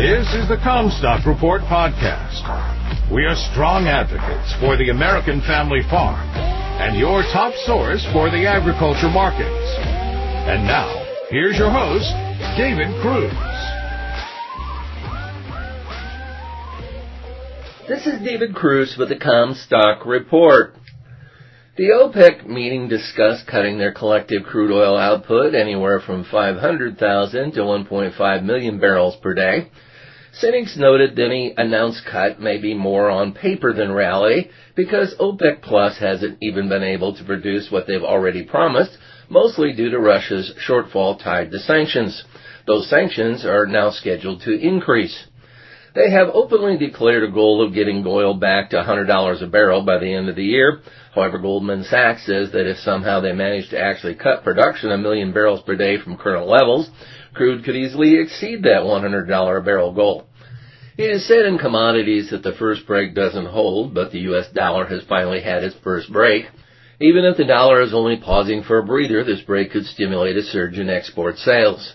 This 0.00 0.32
is 0.32 0.48
the 0.48 0.56
Commstock 0.56 1.26
Report 1.26 1.60
podcast. 1.68 2.40
We 3.12 3.26
are 3.26 3.36
strong 3.52 3.84
advocates 3.84 4.50
for 4.58 4.78
the 4.78 4.88
American 4.88 5.42
family 5.42 5.82
farm 5.90 6.26
and 6.80 6.98
your 6.98 7.20
top 7.34 7.52
source 7.66 8.02
for 8.10 8.30
the 8.30 8.46
agriculture 8.46 9.10
markets. 9.10 9.76
And 10.48 10.64
now, 10.64 10.88
here's 11.28 11.58
your 11.58 11.68
host, 11.68 12.08
David 12.56 12.88
Kruse. 13.04 13.28
This 17.86 18.06
is 18.06 18.24
David 18.24 18.54
Kruse 18.54 18.96
with 18.96 19.10
the 19.10 19.16
Commstock 19.16 20.06
Report. 20.06 20.76
The 21.76 21.90
OPEC 21.90 22.46
meeting 22.46 22.88
discussed 22.88 23.46
cutting 23.46 23.76
their 23.76 23.92
collective 23.92 24.44
crude 24.44 24.72
oil 24.72 24.96
output 24.96 25.54
anywhere 25.54 26.00
from 26.00 26.24
500,000 26.24 27.52
to 27.52 27.60
1.5 27.60 28.42
million 28.44 28.80
barrels 28.80 29.16
per 29.16 29.34
day. 29.34 29.68
Cynics 30.32 30.76
noted 30.76 31.16
that 31.16 31.24
any 31.24 31.54
announced 31.56 32.04
cut 32.04 32.40
may 32.40 32.58
be 32.58 32.72
more 32.72 33.10
on 33.10 33.32
paper 33.32 33.72
than 33.72 33.90
reality 33.90 34.50
because 34.76 35.14
OPEC 35.18 35.60
Plus 35.60 35.98
hasn't 35.98 36.38
even 36.40 36.68
been 36.68 36.84
able 36.84 37.14
to 37.16 37.24
produce 37.24 37.70
what 37.70 37.86
they've 37.86 38.02
already 38.02 38.44
promised, 38.44 38.96
mostly 39.28 39.72
due 39.72 39.90
to 39.90 39.98
Russia's 39.98 40.52
shortfall 40.66 41.20
tied 41.20 41.50
to 41.50 41.58
sanctions. 41.58 42.22
Those 42.66 42.88
sanctions 42.88 43.44
are 43.44 43.66
now 43.66 43.90
scheduled 43.90 44.42
to 44.42 44.52
increase. 44.52 45.26
They 45.94 46.10
have 46.10 46.28
openly 46.32 46.76
declared 46.78 47.24
a 47.24 47.32
goal 47.32 47.66
of 47.66 47.74
getting 47.74 48.04
oil 48.06 48.34
back 48.34 48.70
to 48.70 48.76
$100 48.76 49.42
a 49.42 49.46
barrel 49.48 49.82
by 49.82 49.98
the 49.98 50.12
end 50.12 50.28
of 50.28 50.36
the 50.36 50.44
year. 50.44 50.80
However, 51.14 51.38
Goldman 51.38 51.82
Sachs 51.84 52.24
says 52.26 52.52
that 52.52 52.70
if 52.70 52.78
somehow 52.78 53.20
they 53.20 53.32
manage 53.32 53.70
to 53.70 53.80
actually 53.80 54.14
cut 54.14 54.44
production 54.44 54.92
a 54.92 54.98
million 54.98 55.32
barrels 55.32 55.62
per 55.62 55.74
day 55.74 55.98
from 55.98 56.16
current 56.16 56.46
levels, 56.46 56.88
crude 57.34 57.64
could 57.64 57.74
easily 57.74 58.20
exceed 58.20 58.62
that 58.62 58.82
$100 58.82 59.58
a 59.58 59.62
barrel 59.62 59.92
goal. 59.92 60.26
It 60.96 61.10
is 61.10 61.26
said 61.26 61.46
in 61.46 61.58
commodities 61.58 62.30
that 62.30 62.42
the 62.42 62.52
first 62.52 62.86
break 62.86 63.14
doesn't 63.14 63.46
hold, 63.46 63.92
but 63.92 64.12
the 64.12 64.20
US 64.30 64.48
dollar 64.52 64.86
has 64.86 65.02
finally 65.08 65.40
had 65.40 65.64
its 65.64 65.74
first 65.82 66.12
break. 66.12 66.44
Even 67.00 67.24
if 67.24 67.36
the 67.36 67.44
dollar 67.44 67.80
is 67.80 67.94
only 67.94 68.18
pausing 68.18 68.62
for 68.62 68.78
a 68.78 68.84
breather, 68.84 69.24
this 69.24 69.40
break 69.40 69.72
could 69.72 69.86
stimulate 69.86 70.36
a 70.36 70.42
surge 70.42 70.78
in 70.78 70.90
export 70.90 71.38
sales. 71.38 71.94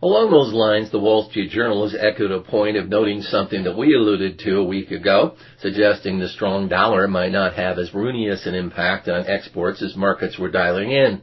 Along 0.00 0.30
those 0.30 0.52
lines, 0.52 0.92
the 0.92 1.00
Wall 1.00 1.28
Street 1.28 1.50
Journal 1.50 1.82
has 1.82 1.98
echoed 1.98 2.30
a 2.30 2.40
point 2.40 2.76
of 2.76 2.88
noting 2.88 3.20
something 3.20 3.64
that 3.64 3.76
we 3.76 3.96
alluded 3.96 4.38
to 4.40 4.58
a 4.58 4.64
week 4.64 4.92
ago, 4.92 5.34
suggesting 5.60 6.20
the 6.20 6.28
strong 6.28 6.68
dollar 6.68 7.08
might 7.08 7.32
not 7.32 7.54
have 7.54 7.80
as 7.80 7.92
ruinous 7.92 8.46
an 8.46 8.54
impact 8.54 9.08
on 9.08 9.26
exports 9.26 9.82
as 9.82 9.96
markets 9.96 10.38
were 10.38 10.52
dialing 10.52 10.92
in. 10.92 11.20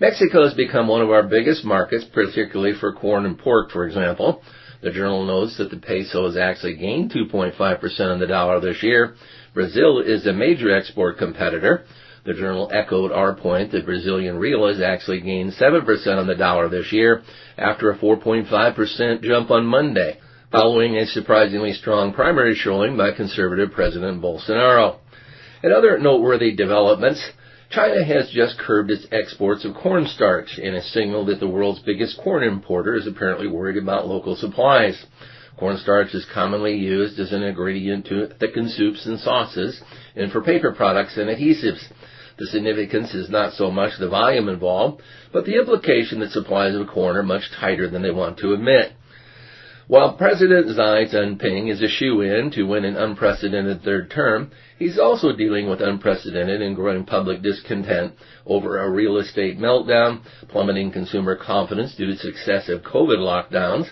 Mexico 0.00 0.44
has 0.44 0.54
become 0.54 0.88
one 0.88 1.02
of 1.02 1.10
our 1.10 1.24
biggest 1.24 1.62
markets, 1.62 2.06
particularly 2.06 2.72
for 2.72 2.94
corn 2.94 3.26
and 3.26 3.38
pork, 3.38 3.70
for 3.70 3.86
example. 3.86 4.42
The 4.80 4.92
journal 4.92 5.26
notes 5.26 5.58
that 5.58 5.68
the 5.68 5.76
peso 5.76 6.24
has 6.24 6.38
actually 6.38 6.76
gained 6.76 7.12
2.5% 7.12 8.00
on 8.00 8.18
the 8.18 8.26
dollar 8.26 8.60
this 8.60 8.82
year. 8.82 9.14
Brazil 9.52 10.00
is 10.00 10.26
a 10.26 10.32
major 10.32 10.74
export 10.74 11.18
competitor. 11.18 11.84
The 12.24 12.34
journal 12.34 12.70
echoed 12.72 13.12
our 13.12 13.34
point 13.34 13.72
that 13.72 13.86
Brazilian 13.86 14.36
real 14.36 14.66
has 14.66 14.80
actually 14.80 15.20
gained 15.20 15.52
7% 15.52 16.18
on 16.18 16.26
the 16.26 16.34
dollar 16.34 16.68
this 16.68 16.92
year 16.92 17.22
after 17.56 17.90
a 17.90 17.96
4.5% 17.96 19.22
jump 19.22 19.50
on 19.50 19.64
Monday, 19.64 20.18
following 20.52 20.96
a 20.96 21.06
surprisingly 21.06 21.72
strong 21.72 22.12
primary 22.12 22.54
showing 22.54 22.96
by 22.96 23.12
conservative 23.12 23.72
President 23.72 24.20
Bolsonaro. 24.20 24.98
In 25.62 25.72
other 25.72 25.98
noteworthy 25.98 26.54
developments, 26.54 27.24
China 27.70 28.04
has 28.04 28.28
just 28.30 28.58
curbed 28.58 28.90
its 28.90 29.06
exports 29.12 29.64
of 29.64 29.74
cornstarch 29.74 30.58
in 30.58 30.74
a 30.74 30.82
signal 30.82 31.24
that 31.26 31.40
the 31.40 31.48
world's 31.48 31.80
biggest 31.80 32.18
corn 32.18 32.42
importer 32.42 32.96
is 32.96 33.06
apparently 33.06 33.46
worried 33.46 33.76
about 33.76 34.08
local 34.08 34.36
supplies. 34.36 35.06
Cornstarch 35.60 36.14
is 36.14 36.26
commonly 36.32 36.74
used 36.74 37.20
as 37.20 37.32
an 37.32 37.42
ingredient 37.42 38.06
to 38.06 38.28
thicken 38.40 38.66
soups 38.70 39.04
and 39.04 39.20
sauces 39.20 39.78
and 40.16 40.32
for 40.32 40.40
paper 40.40 40.72
products 40.72 41.18
and 41.18 41.28
adhesives. 41.28 41.86
The 42.38 42.46
significance 42.46 43.12
is 43.12 43.28
not 43.28 43.52
so 43.52 43.70
much 43.70 43.98
the 43.98 44.08
volume 44.08 44.48
involved, 44.48 45.02
but 45.34 45.44
the 45.44 45.56
implication 45.56 46.20
that 46.20 46.30
supplies 46.30 46.74
of 46.74 46.88
corn 46.88 47.14
are 47.14 47.22
much 47.22 47.50
tighter 47.60 47.90
than 47.90 48.00
they 48.00 48.10
want 48.10 48.38
to 48.38 48.54
admit. 48.54 48.92
While 49.86 50.14
President 50.14 50.68
Xi 50.68 51.14
Jinping 51.14 51.70
is 51.70 51.82
a 51.82 51.88
shoe-in 51.88 52.52
to 52.52 52.62
win 52.62 52.86
an 52.86 52.96
unprecedented 52.96 53.82
third 53.82 54.10
term, 54.10 54.52
he's 54.78 54.98
also 54.98 55.36
dealing 55.36 55.68
with 55.68 55.82
unprecedented 55.82 56.62
and 56.62 56.74
growing 56.74 57.04
public 57.04 57.42
discontent 57.42 58.14
over 58.46 58.78
a 58.78 58.88
real 58.88 59.18
estate 59.18 59.58
meltdown, 59.58 60.22
plummeting 60.48 60.92
consumer 60.92 61.36
confidence 61.36 61.94
due 61.96 62.06
to 62.06 62.16
successive 62.16 62.82
COVID 62.82 63.18
lockdowns, 63.18 63.90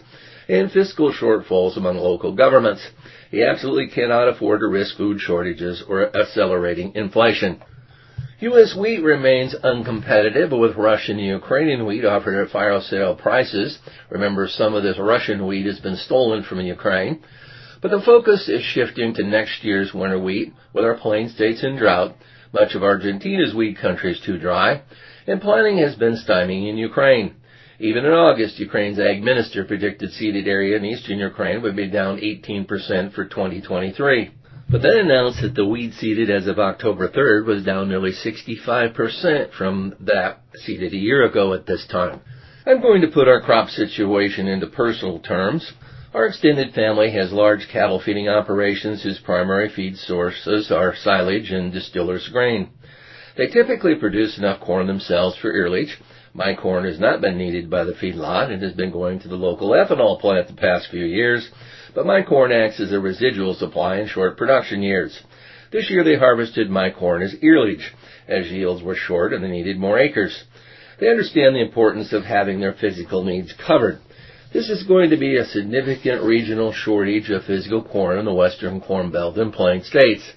and 0.48 0.72
fiscal 0.72 1.12
shortfalls 1.12 1.76
among 1.76 1.96
local 1.98 2.34
governments. 2.34 2.86
He 3.30 3.42
absolutely 3.42 3.88
cannot 3.88 4.28
afford 4.28 4.60
to 4.60 4.68
risk 4.68 4.96
food 4.96 5.20
shortages 5.20 5.82
or 5.86 6.16
accelerating 6.16 6.94
inflation. 6.94 7.62
U.S. 8.40 8.76
wheat 8.78 9.02
remains 9.02 9.54
uncompetitive 9.64 10.58
with 10.58 10.76
Russian 10.76 11.18
and 11.18 11.26
Ukrainian 11.26 11.84
wheat 11.84 12.04
offered 12.04 12.40
at 12.40 12.52
fire 12.52 12.80
sale 12.80 13.16
prices. 13.16 13.78
Remember, 14.10 14.46
some 14.46 14.74
of 14.74 14.84
this 14.84 14.98
Russian 14.98 15.46
wheat 15.46 15.66
has 15.66 15.80
been 15.80 15.96
stolen 15.96 16.44
from 16.44 16.60
Ukraine. 16.60 17.20
But 17.82 17.90
the 17.90 18.00
focus 18.00 18.48
is 18.48 18.62
shifting 18.62 19.14
to 19.14 19.24
next 19.24 19.64
year's 19.64 19.92
winter 19.92 20.18
wheat, 20.18 20.52
with 20.72 20.84
our 20.84 20.94
plain 20.94 21.28
states 21.28 21.62
in 21.64 21.76
drought. 21.76 22.14
Much 22.52 22.74
of 22.74 22.82
Argentina's 22.82 23.54
wheat 23.54 23.76
country 23.78 24.12
is 24.12 24.20
too 24.20 24.38
dry, 24.38 24.82
and 25.26 25.40
planting 25.40 25.78
has 25.78 25.94
been 25.96 26.16
stymie 26.16 26.68
in 26.68 26.78
Ukraine. 26.78 27.34
Even 27.80 28.04
in 28.04 28.12
August, 28.12 28.58
Ukraine's 28.58 28.98
ag 28.98 29.22
minister 29.22 29.64
predicted 29.64 30.12
seeded 30.12 30.48
area 30.48 30.76
in 30.76 30.84
eastern 30.84 31.18
Ukraine 31.18 31.62
would 31.62 31.76
be 31.76 31.88
down 31.88 32.18
18% 32.18 33.12
for 33.12 33.24
2023 33.24 34.30
but 34.70 34.82
then 34.82 34.98
announced 34.98 35.40
that 35.40 35.54
the 35.54 35.64
wheat 35.64 35.94
seeded 35.94 36.30
as 36.30 36.46
of 36.46 36.58
October 36.58 37.08
3rd 37.08 37.46
was 37.46 37.64
down 37.64 37.88
nearly 37.88 38.12
65% 38.12 39.52
from 39.52 39.94
that 40.00 40.42
seeded 40.56 40.92
a 40.92 40.98
year 40.98 41.24
ago 41.24 41.54
at 41.54 41.64
this 41.66 41.86
time. 41.86 42.20
I'm 42.66 42.82
going 42.82 43.00
to 43.00 43.08
put 43.08 43.28
our 43.28 43.40
crop 43.40 43.70
situation 43.70 44.46
into 44.46 44.66
personal 44.66 45.20
terms. 45.20 45.72
Our 46.12 46.26
extended 46.26 46.74
family 46.74 47.10
has 47.12 47.32
large 47.32 47.66
cattle 47.68 48.00
feeding 48.00 48.28
operations 48.28 49.02
whose 49.02 49.18
primary 49.20 49.70
feed 49.70 49.96
sources 49.96 50.70
are 50.70 50.94
silage 50.94 51.50
and 51.50 51.72
distiller's 51.72 52.28
grain. 52.28 52.68
They 53.38 53.46
typically 53.46 53.94
produce 53.94 54.36
enough 54.36 54.60
corn 54.60 54.88
themselves 54.88 55.36
for 55.36 55.52
earlage. 55.52 55.94
My 56.34 56.56
corn 56.56 56.84
has 56.84 56.98
not 56.98 57.20
been 57.20 57.38
needed 57.38 57.70
by 57.70 57.84
the 57.84 57.92
feedlot 57.92 58.50
and 58.50 58.60
has 58.64 58.72
been 58.72 58.90
going 58.90 59.20
to 59.20 59.28
the 59.28 59.36
local 59.36 59.70
ethanol 59.70 60.18
plant 60.20 60.48
the 60.48 60.54
past 60.54 60.88
few 60.90 61.04
years, 61.04 61.48
but 61.94 62.04
my 62.04 62.22
corn 62.22 62.50
acts 62.50 62.80
as 62.80 62.90
a 62.90 62.98
residual 62.98 63.54
supply 63.54 63.98
in 63.98 64.08
short 64.08 64.36
production 64.36 64.82
years. 64.82 65.22
This 65.70 65.88
year 65.88 66.02
they 66.02 66.16
harvested 66.16 66.68
my 66.68 66.90
corn 66.90 67.22
as 67.22 67.36
earlage, 67.36 67.88
as 68.26 68.50
yields 68.50 68.82
were 68.82 68.96
short 68.96 69.32
and 69.32 69.44
they 69.44 69.48
needed 69.48 69.78
more 69.78 70.00
acres. 70.00 70.42
They 70.98 71.08
understand 71.08 71.54
the 71.54 71.62
importance 71.62 72.12
of 72.12 72.24
having 72.24 72.58
their 72.58 72.74
physical 72.74 73.22
needs 73.22 73.54
covered. 73.64 74.00
This 74.52 74.68
is 74.68 74.82
going 74.82 75.10
to 75.10 75.16
be 75.16 75.36
a 75.36 75.44
significant 75.44 76.24
regional 76.24 76.72
shortage 76.72 77.30
of 77.30 77.44
physical 77.44 77.84
corn 77.84 78.18
in 78.18 78.24
the 78.24 78.34
western 78.34 78.80
corn 78.80 79.12
belt 79.12 79.36
and 79.38 79.52
plain 79.52 79.84
states. 79.84 80.28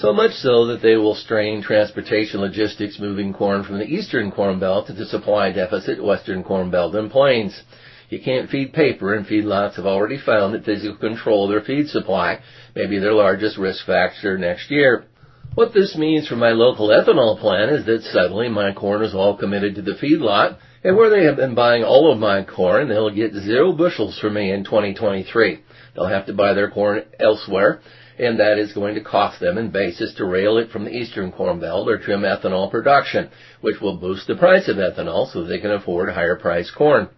So 0.00 0.14
much 0.14 0.32
so 0.36 0.64
that 0.68 0.80
they 0.80 0.96
will 0.96 1.14
strain 1.14 1.60
transportation 1.60 2.40
logistics 2.40 2.98
moving 2.98 3.34
corn 3.34 3.64
from 3.64 3.76
the 3.78 3.84
eastern 3.84 4.30
corn 4.32 4.58
belt 4.58 4.86
to 4.86 4.94
the 4.94 5.04
supply 5.04 5.52
deficit 5.52 6.02
western 6.02 6.42
corn 6.42 6.70
belt 6.70 6.94
and 6.94 7.10
plains. 7.10 7.60
You 8.08 8.18
can't 8.18 8.48
feed 8.48 8.72
paper, 8.72 9.12
and 9.12 9.26
feedlots 9.26 9.76
have 9.76 9.84
already 9.84 10.16
found 10.16 10.54
that 10.54 10.64
physical 10.64 10.96
control 10.96 11.44
of 11.44 11.50
their 11.50 11.60
feed 11.60 11.88
supply 11.88 12.38
may 12.74 12.86
be 12.86 12.98
their 12.98 13.12
largest 13.12 13.58
risk 13.58 13.84
factor 13.84 14.38
next 14.38 14.70
year. 14.70 15.04
What 15.54 15.74
this 15.74 15.94
means 15.98 16.26
for 16.26 16.36
my 16.36 16.52
local 16.52 16.88
ethanol 16.88 17.38
plant 17.38 17.70
is 17.70 17.84
that 17.84 18.02
suddenly 18.04 18.48
my 18.48 18.72
corn 18.72 19.02
is 19.02 19.14
all 19.14 19.36
committed 19.36 19.74
to 19.74 19.82
the 19.82 19.98
feedlot, 20.00 20.56
and 20.82 20.96
where 20.96 21.10
they 21.10 21.24
have 21.24 21.36
been 21.36 21.54
buying 21.54 21.84
all 21.84 22.10
of 22.10 22.18
my 22.18 22.42
corn, 22.42 22.88
they'll 22.88 23.10
get 23.10 23.34
zero 23.34 23.72
bushels 23.72 24.18
from 24.18 24.32
me 24.32 24.50
in 24.50 24.64
2023. 24.64 25.58
They'll 25.94 26.06
have 26.06 26.24
to 26.26 26.32
buy 26.32 26.54
their 26.54 26.70
corn 26.70 27.02
elsewhere, 27.18 27.82
and 28.20 28.38
that 28.38 28.58
is 28.58 28.72
going 28.74 28.94
to 28.94 29.00
cost 29.00 29.40
them 29.40 29.56
in 29.56 29.70
basis 29.70 30.12
to 30.14 30.26
rail 30.26 30.58
it 30.58 30.70
from 30.70 30.84
the 30.84 30.90
eastern 30.90 31.32
corn 31.32 31.58
belt 31.58 31.88
or 31.88 31.98
trim 31.98 32.20
ethanol 32.20 32.70
production, 32.70 33.30
which 33.62 33.80
will 33.80 33.96
boost 33.96 34.26
the 34.26 34.36
price 34.36 34.68
of 34.68 34.76
ethanol 34.76 35.32
so 35.32 35.42
they 35.42 35.58
can 35.58 35.70
afford 35.70 36.12
higher 36.12 36.36
priced 36.36 36.74
corn. 36.74 37.08